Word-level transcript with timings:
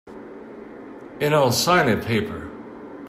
And 1.21 1.35
I'll 1.35 1.51
sign 1.51 1.87
a 1.87 2.03
paper. 2.03 2.49